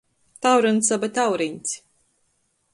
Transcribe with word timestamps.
Tauryns 0.45 0.89
aba 0.97 1.11
tauriņs. 1.19 1.77